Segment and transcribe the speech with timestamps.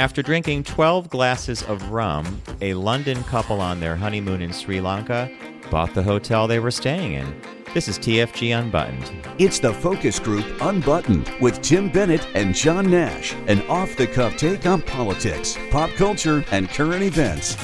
[0.00, 5.30] After drinking 12 glasses of rum, a London couple on their honeymoon in Sri Lanka
[5.70, 7.38] bought the hotel they were staying in.
[7.74, 9.12] This is TFG Unbuttoned.
[9.38, 14.38] It's the Focus Group Unbuttoned with Tim Bennett and John Nash, an off the cuff
[14.38, 17.58] take on politics, pop culture, and current events.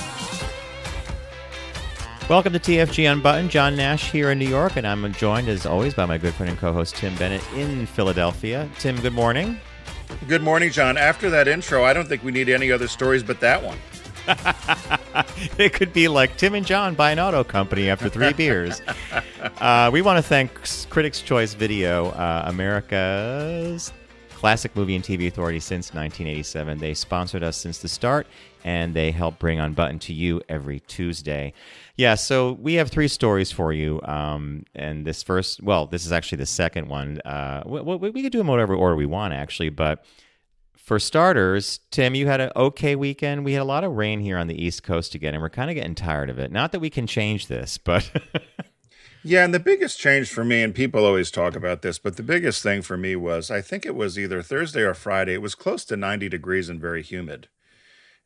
[2.28, 3.48] Welcome to TFG Unbuttoned.
[3.48, 6.50] John Nash here in New York, and I'm joined as always by my good friend
[6.50, 8.68] and co host Tim Bennett in Philadelphia.
[8.78, 9.58] Tim, good morning.
[10.28, 10.96] Good morning, John.
[10.96, 13.78] After that intro, I don't think we need any other stories but that one.
[15.58, 18.82] it could be like Tim and John buy an auto company after three beers.
[19.60, 20.50] Uh, we want to thank
[20.90, 23.92] Critics' Choice Video, uh, America's
[24.36, 26.76] classic movie and TV authority since 1987.
[26.76, 28.26] They sponsored us since the start,
[28.64, 31.54] and they help bring Unbuttoned to you every Tuesday.
[31.96, 33.98] Yeah, so we have three stories for you.
[34.02, 37.18] Um, and this first, well, this is actually the second one.
[37.22, 39.70] Uh, we, we, we could do them whatever order we want, actually.
[39.70, 40.04] But
[40.76, 43.42] for starters, Tim, you had an okay weekend.
[43.42, 45.70] We had a lot of rain here on the East Coast again, and we're kind
[45.70, 46.52] of getting tired of it.
[46.52, 48.10] Not that we can change this, but.
[49.26, 52.22] yeah, and the biggest change for me, and people always talk about this, but the
[52.22, 55.34] biggest thing for me was I think it was either Thursday or Friday.
[55.34, 57.48] It was close to 90 degrees and very humid,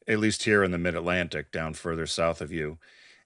[0.06, 2.78] at least here in the mid Atlantic, down further south of you.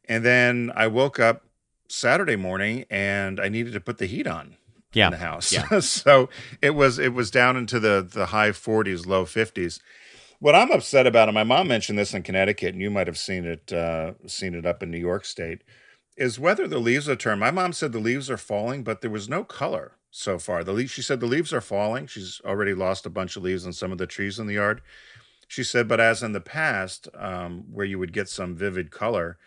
[0.07, 1.45] And then I woke up
[1.89, 4.57] Saturday morning and I needed to put the heat on
[4.95, 5.07] yeah.
[5.07, 5.53] in the house.
[5.53, 5.79] Yeah.
[5.81, 6.29] so
[6.63, 9.81] it was it was down into the the high 40s, low 50s.
[10.41, 13.19] What I'm upset about, and my mom mentioned this in Connecticut, and you might have
[13.19, 15.63] seen it uh, seen it up in New York State,
[16.17, 17.41] is whether the leaves are turned.
[17.41, 20.63] My mom said the leaves are falling, but there was no color so far.
[20.63, 22.07] The leaves, she said the leaves are falling.
[22.07, 24.81] She's already lost a bunch of leaves on some of the trees in the yard.
[25.49, 29.39] She said, but as in the past, um, where you would get some vivid color,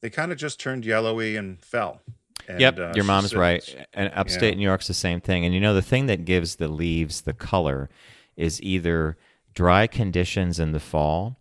[0.00, 2.02] they kind of just turned yellowy and fell.
[2.48, 3.86] And, yep, uh, your mom's said, right.
[3.94, 4.58] And upstate yeah.
[4.58, 5.44] New York's the same thing.
[5.44, 7.88] And you know, the thing that gives the leaves the color
[8.36, 9.16] is either
[9.54, 11.38] dry conditions in the fall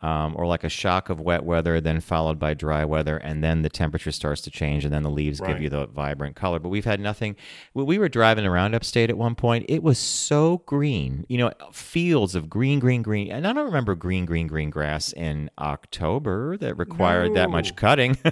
[0.00, 3.62] um, or like a shock of wet weather, then followed by dry weather, and then
[3.62, 5.52] the temperature starts to change, and then the leaves Right.
[5.52, 6.58] give you the vibrant color.
[6.58, 7.36] But we've had nothing.
[7.74, 9.66] We we were driving around upstate at one point.
[9.68, 13.30] It was so green, you know, fields of green, green, green.
[13.32, 18.16] And I don't remember green, green, green grass in October that required that much cutting.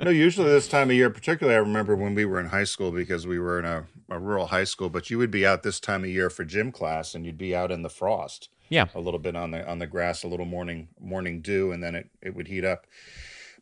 [0.00, 2.92] No, usually this time of year, particularly, I remember when we were in high school
[2.92, 4.88] because we were in a, a rural high school.
[4.90, 7.54] But you would be out this time of year for gym class, and you'd be
[7.56, 8.48] out in the frost.
[8.68, 8.86] Yeah.
[8.94, 11.94] a little bit on the on the grass, a little morning morning dew, and then
[11.94, 12.86] it, it would heat up.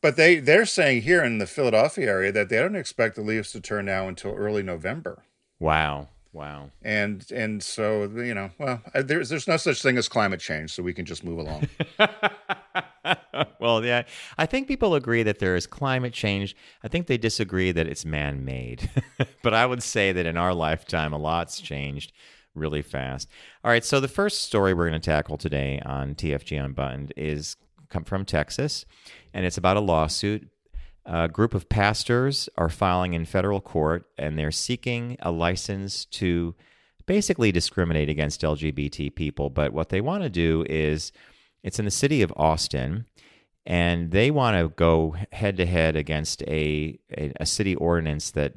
[0.01, 3.53] But they they're saying here in the Philadelphia area that they don't expect the leaves
[3.53, 5.25] to turn now until early November.
[5.59, 6.09] Wow.
[6.35, 6.71] Wow.
[6.83, 10.83] And and so you know, well, there's there's no such thing as climate change, so
[10.83, 11.69] we can just move along.
[13.61, 14.03] well, yeah,
[14.37, 16.57] I think people agree that there is climate change.
[16.83, 18.91] I think they disagree that it's man made.
[19.43, 22.13] but I would say that in our lifetime, a lot's changed
[22.55, 23.29] really fast.
[23.63, 27.57] All right, so the first story we're going to tackle today on TFG Unbuttoned is
[27.89, 28.85] come from Texas,
[29.33, 30.49] and it's about a lawsuit.
[31.07, 36.55] A group of pastors are filing in federal court, and they're seeking a license to
[37.07, 39.51] basically discriminate against LGBT people.
[39.51, 41.13] But what they want to do is
[41.63, 43.05] it's in the city of Austin,
[43.67, 48.55] and they want to go head to head against a, a a city ordinance that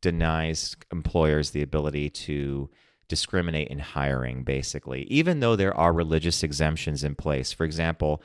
[0.00, 2.68] denies employers the ability to
[3.12, 4.42] discriminate in hiring.
[4.42, 8.22] Basically, even though there are religious exemptions in place, for example.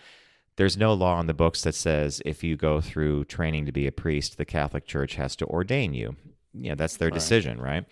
[0.55, 3.85] There's no law in the books that says if you go through training to be
[3.85, 6.15] a priest, the Catholic Church has to ordain you.
[6.51, 7.85] Yeah, that's their decision, right?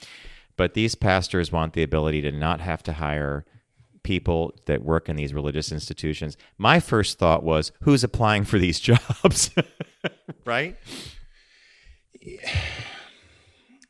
[0.58, 3.46] But these pastors want the ability to not have to hire
[4.06, 6.38] people that work in these religious institutions.
[6.58, 9.52] My first thought was, who's applying for these jobs?
[10.46, 10.78] right?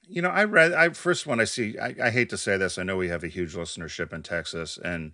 [0.08, 0.74] You know, I read.
[0.74, 1.78] I first when I see.
[1.78, 2.78] I, I hate to say this.
[2.78, 5.14] I know we have a huge listenership in Texas, and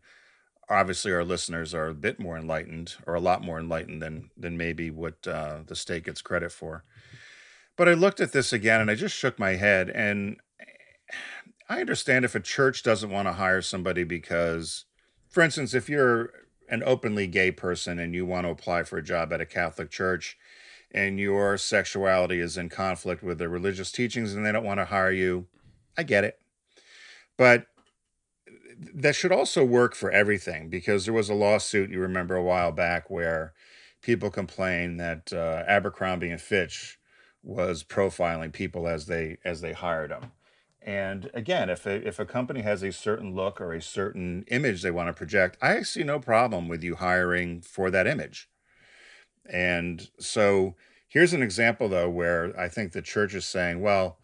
[0.70, 4.58] obviously our listeners are a bit more enlightened, or a lot more enlightened than than
[4.58, 6.84] maybe what uh, the state gets credit for.
[7.78, 9.90] But I looked at this again, and I just shook my head.
[9.90, 10.38] And
[11.70, 14.86] I understand if a church doesn't want to hire somebody because,
[15.30, 16.32] for instance, if you're
[16.70, 19.90] an openly gay person and you want to apply for a job at a Catholic
[19.90, 20.38] church
[20.94, 24.86] and your sexuality is in conflict with their religious teachings and they don't want to
[24.86, 25.48] hire you,
[25.98, 26.40] I get it.
[27.38, 27.68] But
[28.94, 32.72] that should also work for everything because there was a lawsuit you remember a while
[32.72, 33.54] back where
[34.02, 36.98] people complained that uh, Abercrombie and Fitch
[37.44, 40.32] was profiling people as they as they hired them.
[40.82, 44.82] And again, if a, if a company has a certain look or a certain image
[44.82, 48.50] they want to project, I see no problem with you hiring for that image.
[49.50, 50.76] And so
[51.08, 54.18] here's an example, though, where I think the church is saying, well,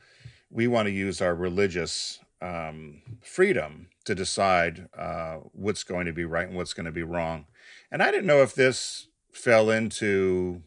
[0.49, 6.25] we want to use our religious um, freedom to decide uh, what's going to be
[6.25, 7.45] right and what's going to be wrong.
[7.91, 10.61] And I didn't know if this fell into.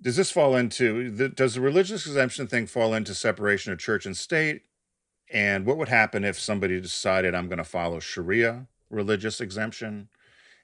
[0.00, 4.04] Does this fall into the, does the religious exemption thing fall into separation of church
[4.04, 4.62] and state?
[5.32, 10.08] And what would happen if somebody decided I'm going to follow Sharia religious exemption?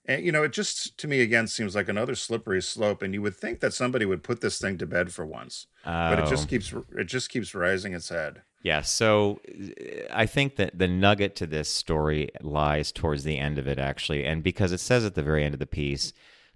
[0.06, 3.02] And you know, it just to me again seems like another slippery slope.
[3.02, 6.10] And you would think that somebody would put this thing to bed for once, oh.
[6.10, 6.48] but it just oh.
[6.48, 8.42] keeps it just keeps rising its head.
[8.62, 13.58] Yeah, so uh, I think that the nugget to this story lies towards the end
[13.58, 14.24] of it, actually.
[14.24, 16.12] And because it says at the very end of the piece,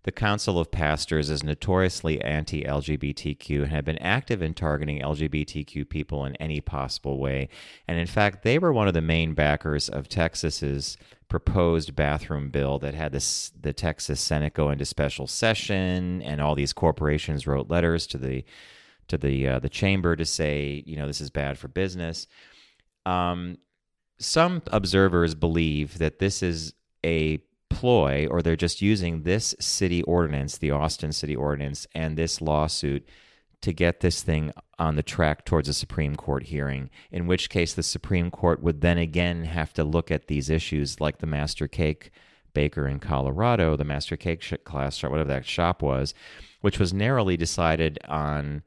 [0.06, 5.88] the Council of Pastors is notoriously anti LGBTQ and have been active in targeting LGBTQ
[5.88, 7.48] people in any possible way.
[7.88, 10.96] And in fact, they were one of the main backers of Texas's
[11.28, 16.54] proposed bathroom bill that had this, the Texas Senate go into special session, and all
[16.54, 18.44] these corporations wrote letters to the
[19.08, 22.28] to the uh, the chamber to say, you know, this is bad for business.
[23.06, 23.58] Um,
[24.20, 26.74] some observers believe that this is
[27.04, 32.40] a ploy, or they're just using this city ordinance, the Austin City Ordinance, and this
[32.40, 33.06] lawsuit
[33.62, 37.74] to get this thing on the track towards a Supreme Court hearing, in which case
[37.74, 41.66] the Supreme Court would then again have to look at these issues like the Master
[41.66, 42.10] Cake
[42.52, 46.14] Baker in Colorado, the Master Cake class, or whatever that shop was,
[46.60, 48.62] which was narrowly decided on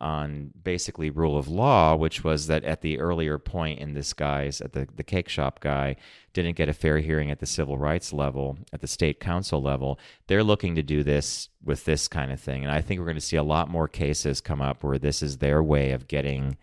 [0.00, 4.60] on basically rule of law, which was that at the earlier point in this guy's,
[4.60, 5.96] at the, the cake shop guy,
[6.32, 9.98] didn't get a fair hearing at the civil rights level, at the state council level.
[10.26, 12.62] They're looking to do this with this kind of thing.
[12.62, 15.22] And I think we're going to see a lot more cases come up where this
[15.22, 16.56] is their way of getting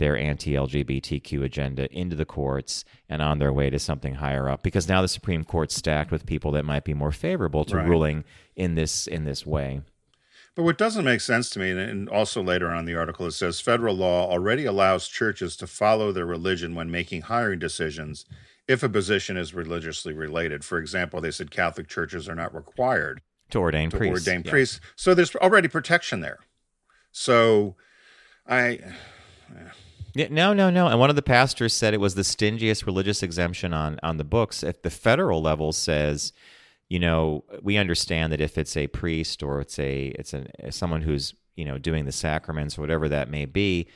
[0.00, 4.62] their anti LGBTQ agenda into the courts and on their way to something higher up
[4.62, 7.86] because now the Supreme Court's stacked with people that might be more favorable to right.
[7.86, 8.24] ruling
[8.56, 9.82] in this in this way.
[10.56, 13.32] But what doesn't make sense to me, and also later on in the article, it
[13.32, 18.26] says federal law already allows churches to follow their religion when making hiring decisions
[18.66, 20.64] if a position is religiously related.
[20.64, 23.20] For example, they said Catholic churches are not required
[23.50, 24.26] to ordain to priests.
[24.26, 24.50] Ordain yeah.
[24.50, 24.80] priests.
[24.96, 26.38] So there's already protection there.
[27.12, 27.76] So
[28.46, 28.80] I.
[30.14, 30.88] Yeah, no, no, no.
[30.88, 34.24] And one of the pastors said it was the stingiest religious exemption on on the
[34.24, 34.62] books.
[34.62, 36.32] If the federal level says
[36.90, 40.70] you know, we understand that if it's a priest or it's a it's a uh,
[40.70, 43.88] someone who's you know doing the sacraments or whatever that may be,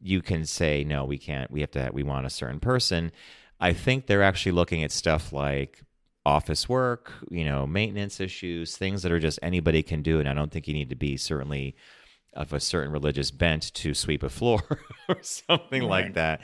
[0.00, 1.50] you can say no, we can't.
[1.50, 1.90] We have to.
[1.92, 3.12] We want a certain person.
[3.60, 5.82] I think they're actually looking at stuff like
[6.26, 10.34] office work, you know, maintenance issues, things that are just anybody can do, and I
[10.34, 11.76] don't think you need to be certainly
[12.32, 14.62] of a certain religious bent to sweep a floor
[15.08, 15.90] or something right.
[15.90, 16.40] like that.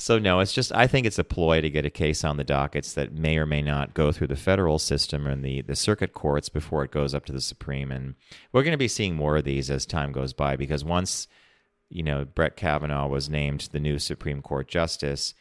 [0.00, 2.44] So no, it's just I think it's a ploy to get a case on the
[2.44, 6.14] dockets that may or may not go through the federal system and the the circuit
[6.14, 7.92] courts before it goes up to the Supreme.
[7.92, 8.14] And
[8.50, 11.28] we're going to be seeing more of these as time goes by because once
[11.90, 15.34] you know Brett Kavanaugh was named the new Supreme Court justice,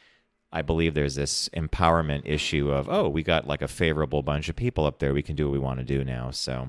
[0.52, 4.58] I believe there's this empowerment issue of oh we got like a favorable bunch of
[4.58, 6.32] people up there we can do what we want to do now.
[6.32, 6.68] So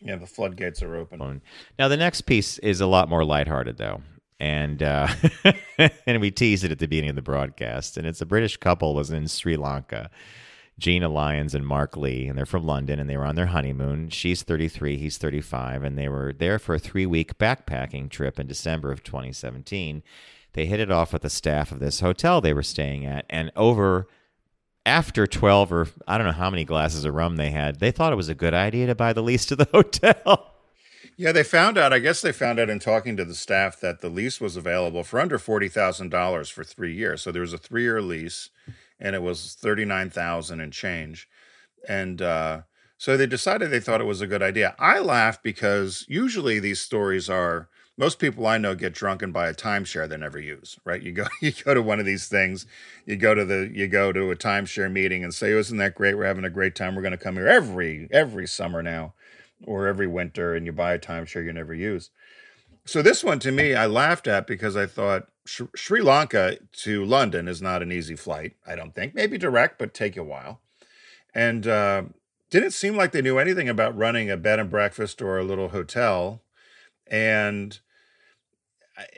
[0.00, 1.42] yeah, the floodgates are open.
[1.76, 4.00] Now the next piece is a lot more lighthearted though
[4.42, 5.06] and uh,
[6.06, 7.96] and we teased it at the beginning of the broadcast.
[7.96, 10.10] And it's a British couple was in Sri Lanka,
[10.80, 14.10] Gina Lyons and Mark Lee, and they're from London, and they were on their honeymoon.
[14.10, 18.48] She's 33, he's 35, and they were there for a three week backpacking trip in
[18.48, 20.02] December of 2017.
[20.54, 23.52] They hit it off with the staff of this hotel they were staying at, and
[23.54, 24.08] over
[24.84, 28.12] after 12 or I don't know how many glasses of rum they had, they thought
[28.12, 30.51] it was a good idea to buy the lease to the hotel.
[31.16, 31.92] Yeah, they found out.
[31.92, 35.04] I guess they found out in talking to the staff that the lease was available
[35.04, 37.22] for under forty thousand dollars for three years.
[37.22, 38.50] So there was a three-year lease,
[38.98, 41.28] and it was thirty-nine thousand and change.
[41.88, 42.62] And uh,
[42.98, 44.74] so they decided they thought it was a good idea.
[44.78, 49.48] I laugh because usually these stories are most people I know get drunk and buy
[49.48, 50.78] a timeshare they never use.
[50.84, 51.02] Right?
[51.02, 52.66] You go you go to one of these things,
[53.06, 55.94] you go to the you go to a timeshare meeting and say, oh, "Isn't that
[55.94, 56.16] great?
[56.16, 56.94] We're having a great time.
[56.94, 59.14] We're going to come here every every summer now."
[59.66, 62.10] Or every winter and you buy a timeshare you never use.
[62.84, 67.04] So this one to me, I laughed at because I thought Sh- Sri Lanka to
[67.04, 68.54] London is not an easy flight.
[68.66, 70.60] I don't think maybe direct, but take a while.
[71.34, 72.04] And uh,
[72.50, 75.68] didn't seem like they knew anything about running a bed and breakfast or a little
[75.68, 76.42] hotel.
[77.06, 77.78] And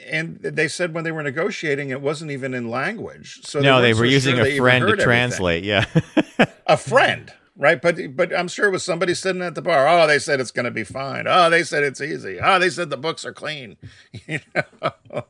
[0.06, 3.40] and they said when they were negotiating, it wasn't even in language.
[3.44, 5.64] So no, they, they were so using sure a friend to translate.
[5.64, 6.14] Everything.
[6.38, 7.80] Yeah, a friend right?
[7.80, 9.86] But but I'm sure it was somebody sitting at the bar.
[9.86, 11.26] Oh, they said it's going to be fine.
[11.28, 12.38] Oh, they said it's easy.
[12.40, 13.76] Oh, they said the books are clean.
[14.26, 15.24] You know?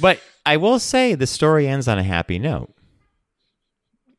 [0.00, 2.72] But I will say the story ends on a happy note.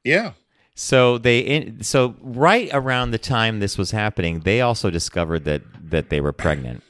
[0.03, 0.33] Yeah.
[0.75, 5.61] So they in, so right around the time this was happening, they also discovered that
[5.89, 6.83] that they were pregnant,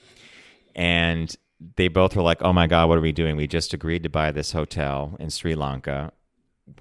[0.75, 1.35] and
[1.75, 3.35] they both were like, "Oh my god, what are we doing?
[3.35, 6.11] We just agreed to buy this hotel in Sri Lanka.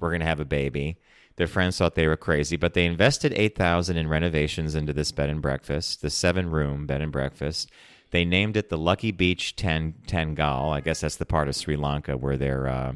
[0.00, 0.98] We're gonna have a baby."
[1.38, 5.12] Their friends thought they were crazy, but they invested eight thousand in renovations into this
[5.12, 7.70] bed and breakfast, the seven room bed and breakfast.
[8.10, 10.72] They named it the Lucky Beach Ten Tangalle.
[10.72, 12.94] I guess that's the part of Sri Lanka where they're uh,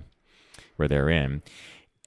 [0.75, 1.43] where they're in.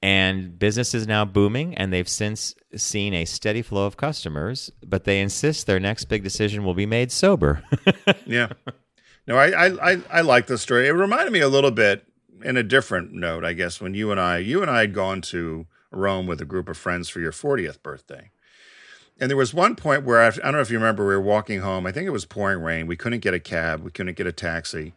[0.01, 4.69] And business is now booming, and they've since seen a steady flow of customers.
[4.85, 7.63] But they insist their next big decision will be made sober.
[8.25, 8.49] yeah.
[9.25, 10.85] No, I, I, I, I like the story.
[10.87, 12.05] It reminded me a little bit
[12.43, 15.21] in a different note, I guess, when you and I, you and I had gone
[15.21, 18.31] to Rome with a group of friends for your 40th birthday.
[19.19, 21.21] And there was one point where I, I don't know if you remember, we were
[21.21, 21.85] walking home.
[21.85, 22.87] I think it was pouring rain.
[22.87, 23.81] We couldn't get a cab.
[23.81, 24.93] We couldn't get a taxi.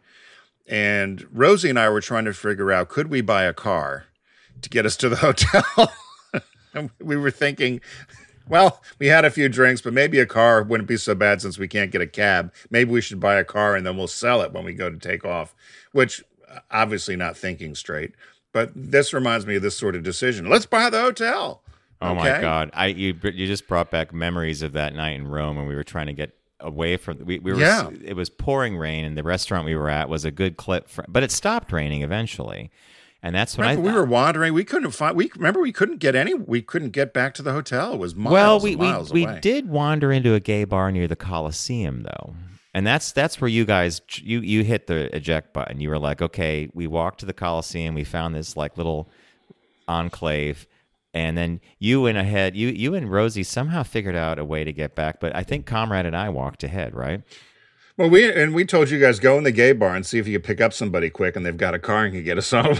[0.67, 4.05] And Rosie and I were trying to figure out could we buy a car
[4.61, 5.93] to get us to the hotel?
[6.73, 7.81] and we were thinking,
[8.47, 11.57] well, we had a few drinks, but maybe a car wouldn't be so bad since
[11.57, 12.51] we can't get a cab.
[12.69, 14.97] Maybe we should buy a car and then we'll sell it when we go to
[14.97, 15.55] take off,
[15.91, 18.13] which uh, obviously not thinking straight.
[18.51, 20.49] But this reminds me of this sort of decision.
[20.49, 21.61] Let's buy the hotel.
[22.01, 22.17] Oh Okay?
[22.17, 22.71] my God!
[22.73, 25.83] I you you just brought back memories of that night in Rome when we were
[25.83, 27.89] trying to get away from we, we were Yeah.
[28.03, 31.05] it was pouring rain and the restaurant we were at was a good clip for,
[31.07, 32.69] but it stopped raining eventually
[33.21, 34.53] and that's when Remember, I we were wandering.
[34.53, 35.15] We couldn't find.
[35.15, 36.33] We remember we couldn't get any.
[36.33, 37.93] We couldn't get back to the hotel.
[37.93, 41.17] It was miles well we we, we did wander into a gay bar near the
[41.17, 42.33] Coliseum though
[42.73, 45.79] and that's that's where you guys you you hit the eject button.
[45.79, 47.95] You were like okay we walked to the Coliseum.
[47.95, 49.09] We found this like little
[49.87, 50.67] enclave.
[51.11, 54.71] And then you went ahead you you and Rosie somehow figured out a way to
[54.71, 55.19] get back.
[55.19, 57.23] But I think Comrade and I walked ahead right?
[57.97, 60.27] Well, we and we told you guys go in the gay bar and see if
[60.27, 62.49] you could pick up somebody quick, and they've got a car and can get us
[62.49, 62.77] home.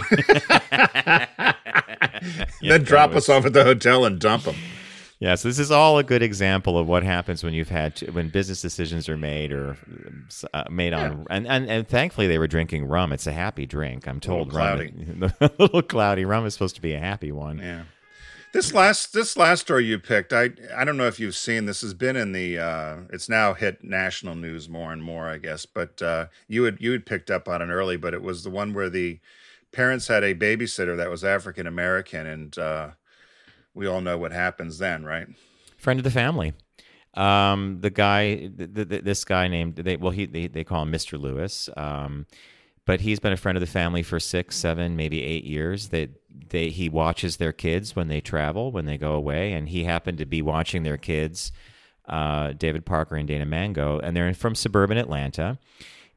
[2.62, 4.56] then drop us off at the hotel and dump them.
[5.20, 8.10] Yeah, so this is all a good example of what happens when you've had to,
[8.10, 9.76] when business decisions are made or
[10.54, 13.12] uh, made on and, and and thankfully they were drinking rum.
[13.12, 14.08] It's a happy drink.
[14.08, 14.80] I'm told rum,
[15.40, 16.24] a little cloudy.
[16.24, 17.58] Rum is supposed to be a happy one.
[17.58, 17.82] Yeah.
[18.54, 21.82] This last this last story you picked, I I don't know if you've seen this
[21.82, 25.66] has been in the uh it's now hit national news more and more, I guess,
[25.66, 28.50] but uh you had you had picked up on it early, but it was the
[28.50, 29.20] one where the
[29.70, 32.90] parents had a babysitter that was African American and uh
[33.74, 35.26] we all know what happens then, right?
[35.76, 36.52] Friend of the family.
[37.14, 40.92] Um, the guy, th- th- this guy named they well he they, they call him
[40.92, 41.20] Mr.
[41.20, 41.68] Lewis.
[41.76, 42.26] Um,
[42.86, 45.88] but he's been a friend of the family for six, seven, maybe eight years.
[45.88, 46.10] That
[46.48, 50.18] they, he watches their kids when they travel, when they go away, and he happened
[50.18, 51.52] to be watching their kids,
[52.08, 55.58] uh, David Parker and Dana Mango, and they're from suburban Atlanta.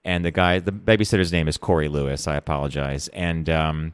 [0.05, 2.27] And the guy, the babysitter's name is Corey Lewis.
[2.27, 3.93] I apologize, and um,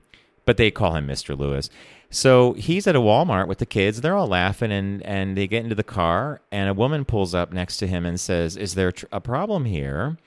[0.50, 1.38] but they call him Mr.
[1.38, 1.70] Lewis.
[2.10, 4.02] So he's at a Walmart with the kids.
[4.02, 7.54] They're all laughing, and and they get into the car, and a woman pulls up
[7.54, 10.18] next to him and says, "Is there tr- a problem here?"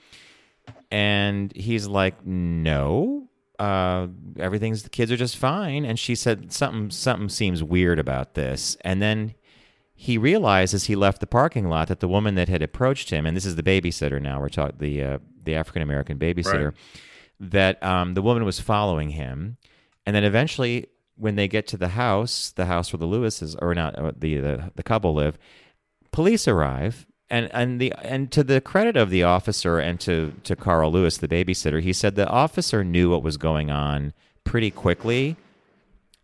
[0.91, 3.27] And he's like, "No,
[3.59, 4.07] uh,
[4.39, 8.77] everything's the kids are just fine." And she said, "Something something seems weird about this."
[8.81, 9.33] And then
[9.93, 13.25] he realized as he left the parking lot that the woman that had approached him,
[13.25, 16.73] and this is the babysitter now, we're talking the uh, the African American babysitter, Right.
[17.39, 19.57] that um, the woman was following him,
[20.05, 23.73] and then eventually, when they get to the house, the house where the Lewises or
[23.75, 25.37] not uh, the, the the couple live,
[26.11, 27.05] police arrive.
[27.29, 31.17] And, and the and to the credit of the officer and to, to Carl Lewis,
[31.17, 35.35] the babysitter, he said the officer knew what was going on pretty quickly,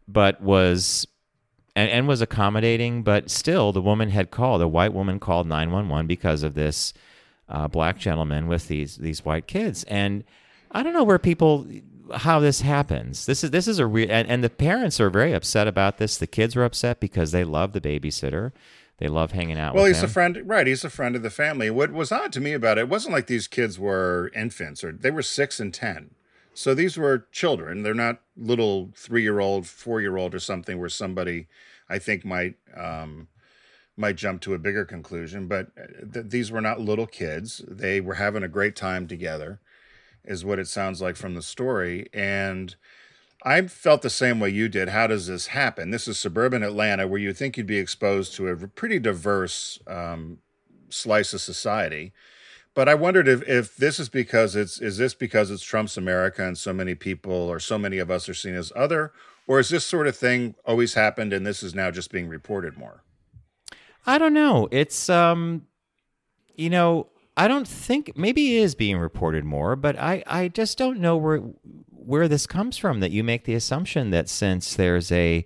[0.07, 1.07] but was
[1.75, 4.61] and, and was accommodating, but still the woman had called.
[4.61, 6.93] A white woman called nine one one because of this
[7.47, 10.23] uh, black gentleman with these these white kids, and
[10.71, 11.65] I don't know where people
[12.17, 13.25] how this happens.
[13.25, 16.17] This is this is a real and, and the parents are very upset about this.
[16.17, 18.51] The kids are upset because they love the babysitter.
[18.97, 20.09] They love hanging out Well, with he's him.
[20.09, 20.67] a friend, right?
[20.67, 21.69] He's a friend of the family.
[21.69, 24.91] What was odd to me about it, it wasn't like these kids were infants or
[24.91, 26.11] they were six and 10.
[26.53, 27.83] So these were children.
[27.83, 31.47] They're not little three year old, four year old or something where somebody
[31.89, 33.29] I think might, um,
[33.95, 35.47] might jump to a bigger conclusion.
[35.47, 37.61] But uh, th- these were not little kids.
[37.67, 39.61] They were having a great time together,
[40.23, 42.07] is what it sounds like from the story.
[42.13, 42.75] And
[43.43, 44.89] I felt the same way you did.
[44.89, 45.91] How does this happen?
[45.91, 50.39] This is suburban Atlanta, where you think you'd be exposed to a pretty diverse um,
[50.89, 52.11] slice of society.
[52.73, 56.45] But I wondered if, if this is because it's is this because it's Trump's America
[56.45, 59.11] and so many people or so many of us are seen as other,
[59.47, 62.77] or is this sort of thing always happened and this is now just being reported
[62.77, 63.03] more?
[64.05, 64.67] I don't know.
[64.71, 65.65] It's um,
[66.55, 67.07] you know,
[67.39, 71.17] I don't think maybe it is being reported more, but I I just don't know
[71.17, 71.39] where
[71.89, 72.99] where this comes from.
[72.99, 75.45] That you make the assumption that since there's a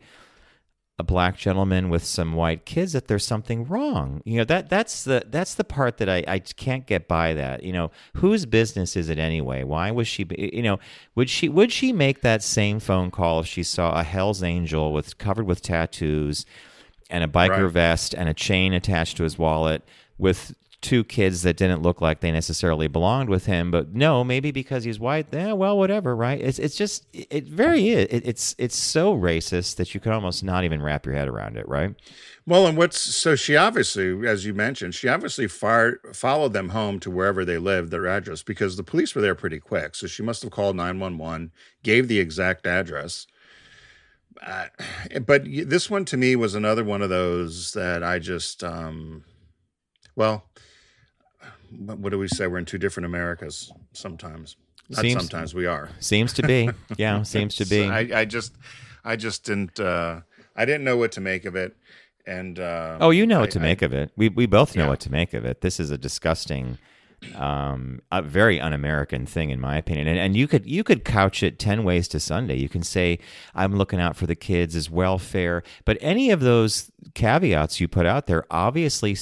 [0.99, 4.21] a black gentleman with some white kids that there's something wrong.
[4.25, 7.63] You know, that that's the that's the part that I, I can't get by that.
[7.63, 9.63] You know, whose business is it anyway?
[9.63, 10.79] Why was she you know,
[11.15, 14.93] would she would she make that same phone call if she saw a Hell's Angel
[14.93, 16.45] with covered with tattoos
[17.09, 17.71] and a biker Right.
[17.71, 19.83] vest and a chain attached to his wallet
[20.19, 24.51] with two kids that didn't look like they necessarily belonged with him but no maybe
[24.51, 28.55] because he's white yeah well whatever right it's it's just it, very is it, it's
[28.57, 31.95] it's so racist that you can almost not even wrap your head around it right
[32.45, 36.99] Well, and what's so she obviously, as you mentioned, she obviously fired, followed them home
[36.99, 39.95] to wherever they lived, their address, because the police were there pretty quick.
[39.95, 41.51] So she must have called 911,
[41.83, 43.27] gave the exact address.
[44.45, 44.65] Uh,
[45.25, 49.23] but this one to me was another one of those that I just, um,
[50.15, 50.49] well,
[51.79, 52.47] what do we say?
[52.47, 54.55] We're in two different Americas sometimes.
[54.89, 55.89] Not Seems- sometimes we are.
[55.99, 58.53] seems to be yeah seems to be So I, I just,
[59.05, 60.21] I just didn't, uh,
[60.55, 61.75] I didn't know what to make of it.
[62.27, 64.11] And, uh, Oh, you know I- what to I- make of it.
[64.17, 64.89] We we both know Yeah.
[64.89, 65.61] what to make of it.
[65.61, 66.77] This is a disgusting,
[67.35, 70.07] um, a very un-American thing, in my opinion.
[70.07, 72.55] And and you could you could couch it ten ways to Sunday.
[72.57, 73.19] You can say
[73.55, 78.05] I'm looking out for the kids' as welfare, but any of those caveats you put
[78.05, 79.15] out there obviously.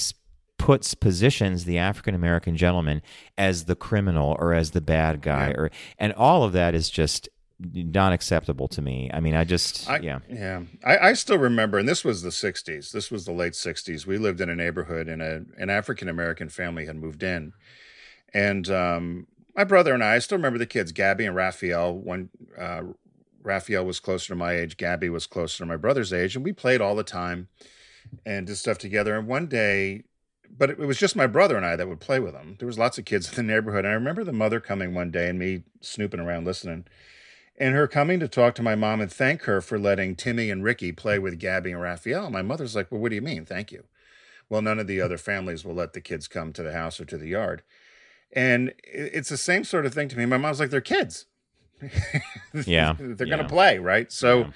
[0.61, 3.01] Puts positions the African American gentleman
[3.37, 5.57] as the criminal or as the bad guy Yeah.
[5.57, 7.27] or and all of that is just
[7.73, 9.09] not acceptable to me.
[9.13, 10.19] I mean, I just I, yeah.
[10.29, 10.61] yeah.
[10.85, 12.91] I, I still remember, and this was the '60s.
[12.91, 14.05] This was the late '60s.
[14.05, 17.53] We lived in a neighborhood, and a an African American family had moved in,
[18.33, 21.95] and um, my brother and I, I still remember the kids, Gabby and Raphael.
[21.97, 22.81] When uh,
[23.43, 26.53] Raphael was closer to my age, Gabby was closer to my brother's age, and we
[26.53, 27.47] played all the time
[28.25, 29.17] and did stuff together.
[29.17, 30.03] And one day,
[30.57, 32.55] but it was just my brother and I that would play with them.
[32.59, 33.85] There was lots of kids in the neighborhood.
[33.85, 36.85] And I remember the mother coming one day and me snooping around listening
[37.57, 40.63] and her coming to talk to my mom and thank her for letting Timmy and
[40.63, 42.29] Ricky play with Gabby and Raphael.
[42.29, 43.45] My mother's like, Well, what do you mean?
[43.45, 43.83] Thank you.
[44.49, 47.05] Well, none of the other families will let the kids come to the house or
[47.05, 47.61] to the yard.
[48.33, 50.25] And it's the same sort of thing to me.
[50.25, 51.25] My mom's like, They're kids.
[52.65, 53.35] Yeah, They're yeah.
[53.35, 54.11] going to play, right?
[54.11, 54.51] So,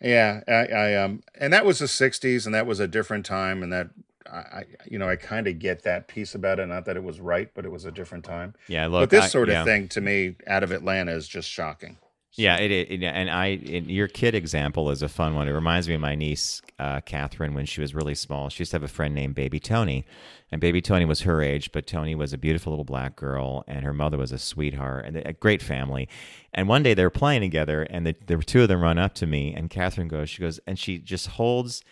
[0.00, 3.62] yeah, I, I um, and that was the '60s, and that was a different time,
[3.62, 3.88] and that
[4.30, 6.66] I, I you know, I kind of get that piece about it.
[6.66, 8.54] Not that it was right, but it was a different time.
[8.68, 9.64] Yeah, look, but this I- sort of yeah.
[9.64, 11.98] thing to me, out of Atlanta, is just shocking.
[12.34, 15.48] Yeah, it, it, and I your kid example is a fun one.
[15.48, 18.48] It reminds me of my niece uh, Catherine when she was really small.
[18.48, 20.04] She used to have a friend named Baby Tony,
[20.52, 23.84] and Baby Tony was her age, but Tony was a beautiful little black girl, and
[23.84, 26.08] her mother was a sweetheart and a great family.
[26.54, 29.12] And one day they were playing together, and the, the two of them run up
[29.14, 31.82] to me, and Catherine goes, she goes, and she just holds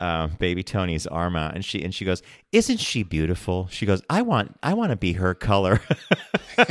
[0.00, 4.02] uh, baby Tony's arm out, and she and she goes, "Isn't she beautiful?" She goes,
[4.10, 5.80] "I want I want to be her color."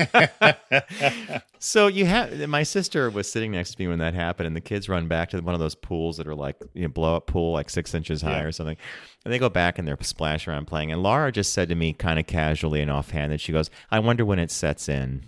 [1.59, 4.61] so you have my sister was sitting next to me when that happened, and the
[4.61, 7.27] kids run back to one of those pools that are like you know, blow up
[7.27, 8.43] pool, like six inches high Yeah.
[8.43, 8.77] or something,
[9.23, 10.91] and they go back and they're splash around playing.
[10.91, 13.99] And Laura just said to me, kind of casually and offhand, that she goes, "I
[13.99, 15.23] wonder when it sets in."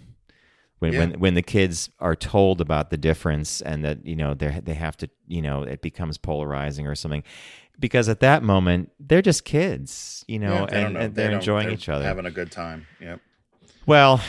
[0.80, 1.00] when Yeah.
[1.00, 4.76] when when the kids are told about the difference and that you know they they
[4.76, 7.24] have to you know it becomes polarizing or something
[7.80, 11.00] because at that moment they're just kids you know Yeah, they and, know.
[11.02, 12.88] and They they're don't- enjoying they're each other having a good time.
[13.02, 13.20] Yep.
[13.86, 14.22] well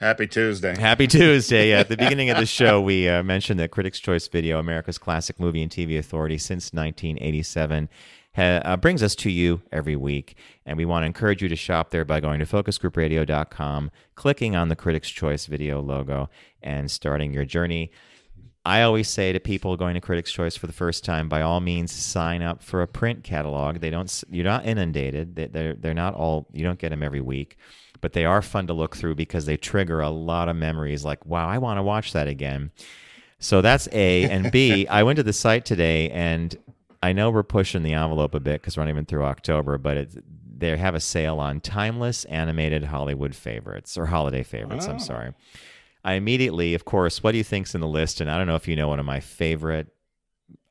[0.00, 0.78] Happy Tuesday.
[0.78, 1.72] Happy Tuesday.
[1.72, 5.40] At the beginning of the show, we uh, mentioned that Critics' Choice Video, America's classic
[5.40, 7.88] movie and TV authority since 1987,
[8.36, 10.36] ha- uh, brings us to you every week.
[10.64, 14.68] And we want to encourage you to shop there by going to focusgroupradio.com, clicking on
[14.68, 16.30] the Critics' Choice Video logo,
[16.62, 17.90] and starting your journey.
[18.64, 21.60] I always say to people going to Critics' Choice for the first time, by all
[21.60, 23.78] means, sign up for a print catalog.
[23.80, 25.36] They don't, you're not inundated.
[25.36, 26.46] They- They're they're not all.
[26.52, 27.56] You don't get them every week,
[28.00, 31.04] but they are fun to look through because they trigger a lot of memories.
[31.04, 32.70] Like, wow, I want to watch that again.
[33.38, 34.86] So that's A and B.
[34.90, 36.54] I went to the site today, and
[37.02, 39.96] I know we're pushing the envelope a bit because we're not even through October, but
[39.96, 40.16] it's,
[40.58, 44.86] they have a sale on timeless animated Hollywood favorites or holiday favorites.
[44.88, 44.98] I'm Oh.
[44.98, 45.32] sorry.
[46.04, 48.20] I immediately, of course, what do you think's in the list?
[48.20, 49.88] And I don't know if you know one of my favorite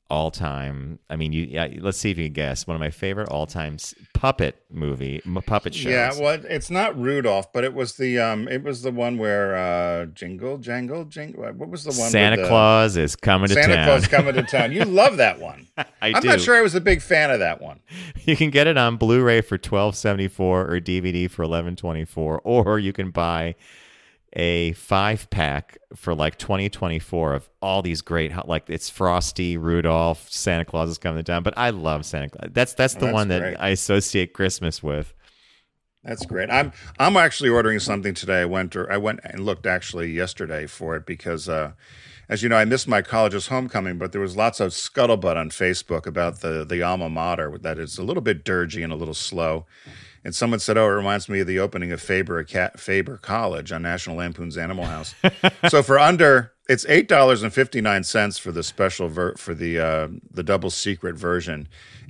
[0.09, 0.99] all time.
[1.09, 2.65] I mean, you yeah, let's see if you can guess.
[2.65, 3.75] One of my favorite all time
[4.13, 5.91] puppet movie m- puppet shows.
[5.91, 9.57] Yeah, well, it's not Rudolph, but it was the um, it was the one where
[9.57, 11.43] uh, Jingle Jangle Jingle.
[11.43, 12.09] What was the one?
[12.09, 13.63] Santa the- Claus is coming to town.
[13.65, 13.85] Santa town.
[13.85, 14.71] Claus coming to town.
[14.71, 15.67] You love that one.
[15.77, 16.29] I I'm do.
[16.29, 17.81] not sure I was a big fan of that one.
[18.23, 22.05] You can get it on Blu-ray for twelve seventy four or DVD for eleven twenty
[22.05, 23.55] four, or you can buy
[24.33, 29.57] a five pack for like twenty twenty four of all these great like it's Frosty,
[29.57, 31.43] Rudolph, Santa Claus is coming to town.
[31.43, 32.49] But I love Santa Claus.
[32.53, 33.55] That's that's the That's one that great.
[33.57, 35.13] I associate Christmas with.
[36.03, 36.49] That's great.
[36.49, 38.41] I'm I'm actually ordering something today.
[38.41, 41.73] I went or I went and looked actually yesterday for it because uh,
[42.29, 45.49] as you know, I missed my college's homecoming, but there was lots of scuttlebutt on
[45.49, 49.13] Facebook about the the alma mater that is a little bit dirgy and a little
[49.13, 49.65] slow.
[50.23, 52.43] And someone said, "Oh, it reminds me of the opening of Faber
[52.77, 55.15] Faber College on National Lampoon's Animal House."
[55.69, 59.53] so for under, it's eight dollars and fifty nine cents for the special ver- for
[59.53, 61.67] the uh, the double secret version,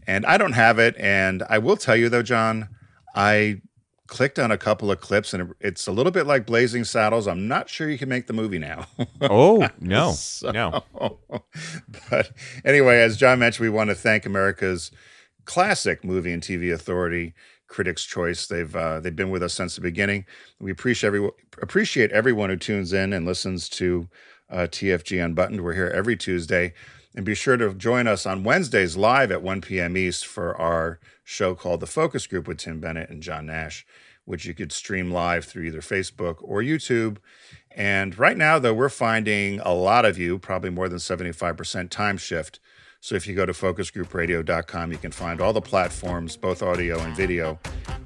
[0.08, 0.96] and I don't have it.
[0.98, 2.70] And I will tell you though, John,
[3.15, 3.62] I
[4.08, 7.28] clicked on a couple of clips and it's a little bit like Blazing Saddles.
[7.28, 8.88] I'm not sure you can make the movie now.
[9.22, 10.12] oh, no.
[10.13, 10.84] so, no.
[12.10, 12.32] But
[12.63, 14.91] anyway, as John mentioned, we want to thank America's
[15.46, 17.34] classic movie and TV authority,
[17.67, 18.47] Critics' Choice.
[18.47, 20.25] They've uh, they've been with us since the beginning.
[20.60, 21.30] We appreciate every,
[21.62, 24.08] appreciate everyone who tunes in and listens to
[24.49, 25.62] uh, TFG Unbuttoned.
[25.62, 26.73] We're here every Tuesday.
[27.15, 29.97] And be sure to join us on Wednesdays live at 1 p.m.
[29.97, 33.88] East for our show called The Focus Group with Tim Bennett and John Nash,
[34.25, 37.17] which you could stream live through either Facebook or YouTube.
[37.78, 42.18] And right now, though, we're finding a lot of you, probably more than 75% time
[42.18, 42.60] shift.
[43.02, 47.16] So if you go to focusgroupradio.com, you can find all the platforms, both audio and
[47.16, 47.60] video,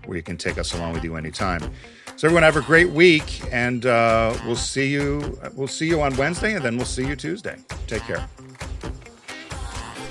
[0.06, 1.62] where you can take us along with you anytime.
[2.18, 5.40] So everyone have a great week, and uh, we'll see you.
[5.54, 7.56] We'll see you on Wednesday, and then we'll see you Tuesday.
[7.88, 8.28] Take care.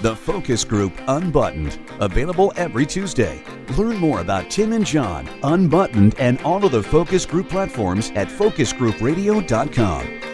[0.00, 3.44] The Focus Group Unbuttoned, available every Tuesday.
[3.78, 8.28] Learn more about Tim and John, Unbuttoned, and all of the Focus Group platforms at
[8.28, 10.29] focusgroupradio.com.